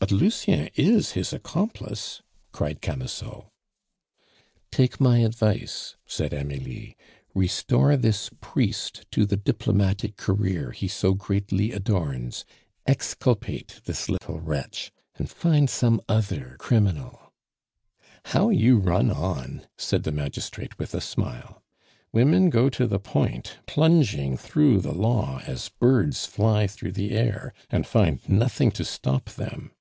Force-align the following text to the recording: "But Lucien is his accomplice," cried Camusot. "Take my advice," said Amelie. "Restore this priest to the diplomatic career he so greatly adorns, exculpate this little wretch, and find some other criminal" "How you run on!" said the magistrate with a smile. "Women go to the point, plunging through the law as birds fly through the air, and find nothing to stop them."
"But 0.00 0.12
Lucien 0.12 0.68
is 0.76 1.12
his 1.12 1.32
accomplice," 1.32 2.22
cried 2.52 2.80
Camusot. 2.80 3.48
"Take 4.70 5.00
my 5.00 5.18
advice," 5.18 5.96
said 6.06 6.32
Amelie. 6.32 6.96
"Restore 7.34 7.96
this 7.96 8.30
priest 8.40 9.06
to 9.10 9.26
the 9.26 9.36
diplomatic 9.36 10.16
career 10.16 10.70
he 10.70 10.86
so 10.86 11.14
greatly 11.14 11.72
adorns, 11.72 12.44
exculpate 12.86 13.80
this 13.86 14.08
little 14.08 14.38
wretch, 14.38 14.92
and 15.16 15.28
find 15.28 15.68
some 15.68 16.00
other 16.08 16.54
criminal" 16.60 17.32
"How 18.32 18.50
you 18.50 18.76
run 18.78 19.10
on!" 19.10 19.66
said 19.76 20.04
the 20.04 20.12
magistrate 20.12 20.78
with 20.78 20.94
a 20.94 21.00
smile. 21.00 21.60
"Women 22.12 22.50
go 22.50 22.70
to 22.70 22.86
the 22.86 23.00
point, 23.00 23.56
plunging 23.66 24.36
through 24.36 24.80
the 24.80 24.94
law 24.94 25.42
as 25.44 25.68
birds 25.80 26.24
fly 26.24 26.68
through 26.68 26.92
the 26.92 27.10
air, 27.10 27.52
and 27.68 27.84
find 27.84 28.20
nothing 28.28 28.70
to 28.70 28.84
stop 28.84 29.30
them." 29.30 29.72